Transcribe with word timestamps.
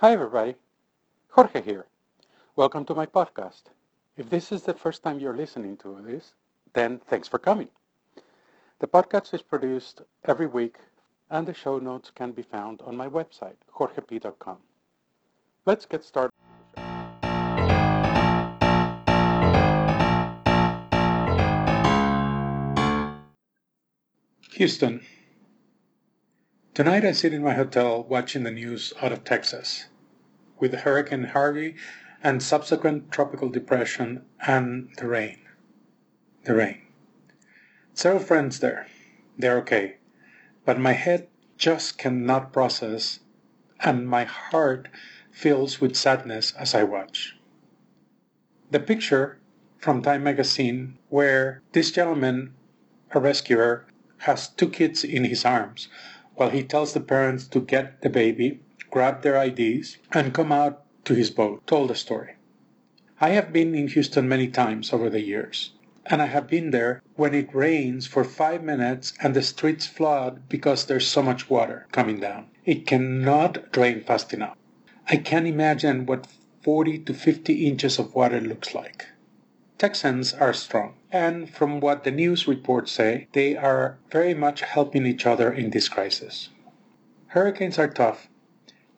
Hi, 0.00 0.12
everybody. 0.12 0.54
Jorge 1.28 1.60
here. 1.60 1.84
Welcome 2.56 2.86
to 2.86 2.94
my 2.94 3.04
podcast. 3.04 3.64
If 4.16 4.30
this 4.30 4.50
is 4.50 4.62
the 4.62 4.72
first 4.72 5.02
time 5.02 5.20
you're 5.20 5.36
listening 5.36 5.76
to 5.82 6.00
this, 6.00 6.32
then 6.72 7.02
thanks 7.06 7.28
for 7.28 7.38
coming. 7.38 7.68
The 8.78 8.86
podcast 8.86 9.34
is 9.34 9.42
produced 9.42 10.00
every 10.24 10.46
week, 10.46 10.78
and 11.28 11.46
the 11.46 11.52
show 11.52 11.78
notes 11.78 12.10
can 12.14 12.32
be 12.32 12.40
found 12.40 12.80
on 12.80 12.96
my 12.96 13.10
website, 13.10 13.56
jorgep.com. 13.74 14.56
Let's 15.66 15.84
get 15.84 16.02
started. 16.02 16.32
Houston. 24.52 25.04
Tonight 26.72 27.04
I 27.04 27.12
sit 27.12 27.34
in 27.34 27.42
my 27.42 27.52
hotel 27.52 28.02
watching 28.02 28.44
the 28.44 28.50
news 28.50 28.94
out 29.02 29.12
of 29.12 29.24
Texas 29.24 29.90
with 30.60 30.74
Hurricane 30.74 31.24
Harvey 31.24 31.74
and 32.22 32.42
subsequent 32.42 33.10
tropical 33.10 33.48
depression 33.48 34.24
and 34.46 34.90
the 34.98 35.08
rain. 35.08 35.38
The 36.44 36.54
rain. 36.54 36.82
Several 37.94 38.22
friends 38.22 38.60
there. 38.60 38.86
They're 39.38 39.58
okay. 39.58 39.96
But 40.64 40.78
my 40.78 40.92
head 40.92 41.28
just 41.56 41.98
cannot 41.98 42.52
process 42.52 43.20
and 43.80 44.08
my 44.08 44.24
heart 44.24 44.88
fills 45.30 45.80
with 45.80 45.96
sadness 45.96 46.52
as 46.58 46.74
I 46.74 46.82
watch. 46.82 47.36
The 48.70 48.80
picture 48.80 49.38
from 49.78 50.02
Time 50.02 50.22
magazine 50.22 50.98
where 51.08 51.62
this 51.72 51.90
gentleman, 51.90 52.54
a 53.12 53.20
rescuer, 53.20 53.86
has 54.18 54.48
two 54.48 54.68
kids 54.68 55.02
in 55.02 55.24
his 55.24 55.44
arms 55.44 55.88
while 56.34 56.50
he 56.50 56.62
tells 56.62 56.92
the 56.92 57.00
parents 57.00 57.46
to 57.48 57.60
get 57.60 58.02
the 58.02 58.10
baby 58.10 58.60
grab 58.90 59.22
their 59.22 59.42
IDs, 59.42 59.98
and 60.12 60.34
come 60.34 60.52
out 60.52 60.84
to 61.04 61.14
his 61.14 61.30
boat, 61.30 61.66
told 61.66 61.90
the 61.90 61.94
story. 61.94 62.34
I 63.20 63.30
have 63.30 63.52
been 63.52 63.74
in 63.74 63.88
Houston 63.88 64.28
many 64.28 64.48
times 64.48 64.92
over 64.92 65.10
the 65.10 65.20
years, 65.20 65.72
and 66.06 66.22
I 66.22 66.26
have 66.26 66.48
been 66.48 66.70
there 66.70 67.02
when 67.14 67.34
it 67.34 67.54
rains 67.54 68.06
for 68.06 68.24
five 68.24 68.62
minutes 68.62 69.12
and 69.20 69.34
the 69.34 69.42
streets 69.42 69.86
flood 69.86 70.48
because 70.48 70.86
there's 70.86 71.06
so 71.06 71.22
much 71.22 71.50
water 71.50 71.86
coming 71.92 72.18
down. 72.18 72.46
It 72.64 72.86
cannot 72.86 73.70
drain 73.72 74.02
fast 74.02 74.32
enough. 74.32 74.56
I 75.08 75.16
can't 75.16 75.46
imagine 75.46 76.06
what 76.06 76.26
40 76.62 76.98
to 77.00 77.14
50 77.14 77.66
inches 77.66 77.98
of 77.98 78.14
water 78.14 78.40
looks 78.40 78.74
like. 78.74 79.06
Texans 79.78 80.34
are 80.34 80.52
strong, 80.52 80.94
and 81.10 81.48
from 81.48 81.80
what 81.80 82.04
the 82.04 82.10
news 82.10 82.46
reports 82.46 82.92
say, 82.92 83.28
they 83.32 83.56
are 83.56 83.98
very 84.10 84.34
much 84.34 84.60
helping 84.60 85.06
each 85.06 85.24
other 85.26 85.52
in 85.52 85.70
this 85.70 85.88
crisis. 85.88 86.50
Hurricanes 87.28 87.78
are 87.78 87.88
tough, 87.88 88.28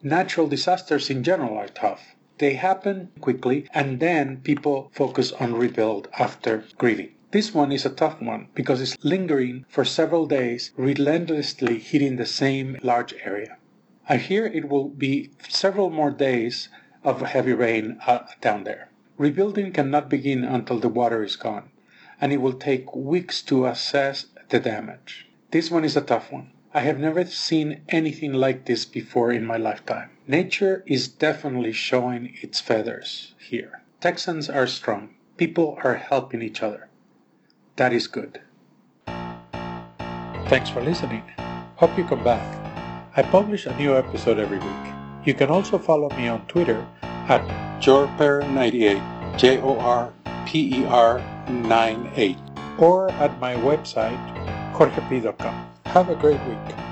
Natural 0.04 0.48
disasters 0.48 1.10
in 1.10 1.22
general 1.22 1.56
are 1.56 1.68
tough. 1.68 2.16
They 2.38 2.54
happen 2.54 3.10
quickly 3.20 3.68
and 3.72 4.00
then 4.00 4.38
people 4.38 4.90
focus 4.92 5.30
on 5.30 5.54
rebuild 5.54 6.08
after 6.18 6.64
grieving. 6.76 7.10
This 7.30 7.54
one 7.54 7.70
is 7.70 7.86
a 7.86 7.90
tough 7.90 8.20
one 8.20 8.48
because 8.52 8.80
it's 8.80 8.96
lingering 9.04 9.64
for 9.68 9.84
several 9.84 10.26
days, 10.26 10.72
relentlessly 10.76 11.78
hitting 11.78 12.16
the 12.16 12.26
same 12.26 12.78
large 12.82 13.14
area. 13.24 13.58
I 14.08 14.16
hear 14.16 14.44
it 14.44 14.68
will 14.68 14.88
be 14.88 15.30
several 15.48 15.88
more 15.88 16.10
days 16.10 16.68
of 17.04 17.20
heavy 17.20 17.52
rain 17.52 17.98
uh, 18.04 18.26
down 18.40 18.64
there. 18.64 18.90
Rebuilding 19.18 19.70
cannot 19.70 20.10
begin 20.10 20.42
until 20.42 20.80
the 20.80 20.88
water 20.88 21.22
is 21.22 21.36
gone, 21.36 21.70
and 22.20 22.32
it 22.32 22.40
will 22.40 22.54
take 22.54 22.96
weeks 22.96 23.40
to 23.42 23.66
assess 23.66 24.26
the 24.48 24.58
damage. 24.58 25.28
This 25.52 25.70
one 25.70 25.84
is 25.84 25.96
a 25.96 26.00
tough 26.00 26.32
one. 26.32 26.50
I 26.74 26.80
have 26.80 26.98
never 26.98 27.26
seen 27.26 27.82
anything 27.90 28.32
like 28.32 28.64
this 28.64 28.86
before 28.86 29.30
in 29.30 29.44
my 29.44 29.58
lifetime. 29.58 30.08
Nature 30.26 30.82
is 30.86 31.06
definitely 31.06 31.72
showing 31.72 32.32
its 32.40 32.62
feathers 32.62 33.34
here. 33.38 33.82
Texans 34.00 34.48
are 34.48 34.66
strong. 34.66 35.10
People 35.36 35.76
are 35.84 35.96
helping 35.96 36.40
each 36.40 36.62
other. 36.62 36.88
That 37.76 37.92
is 37.92 38.06
good. 38.06 38.40
Thanks 40.48 40.70
for 40.70 40.80
listening. 40.80 41.22
Hope 41.76 41.96
you 41.98 42.04
come 42.04 42.24
back. 42.24 42.40
I 43.16 43.22
publish 43.22 43.66
a 43.66 43.76
new 43.76 43.94
episode 43.94 44.38
every 44.38 44.58
week. 44.58 44.94
You 45.26 45.34
can 45.34 45.50
also 45.50 45.76
follow 45.76 46.08
me 46.16 46.28
on 46.28 46.46
Twitter 46.46 46.86
at 47.02 47.42
jorper98, 47.82 49.36
J 49.36 49.60
O 49.60 49.78
R 49.78 50.10
P 50.46 50.80
E 50.80 50.86
R 50.86 51.20
98, 51.50 52.38
or 52.78 53.10
at 53.10 53.38
my 53.40 53.56
website, 53.56 54.16
jorgep.com. 54.72 55.68
Have 55.92 56.08
a 56.08 56.14
great 56.14 56.40
week. 56.46 56.91